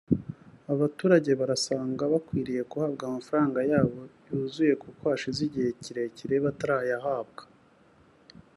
abaturage 0.73 1.31
barasanga 1.39 2.03
bakwiriye 2.13 2.61
guhabwa 2.71 3.03
amafaranga 3.09 3.59
yabo 3.71 3.99
yuzuye 4.27 4.73
kuko 4.83 5.01
hashize 5.11 5.39
igihe 5.47 5.69
kirekire 5.83 6.35
batarayahabwa 6.45 7.43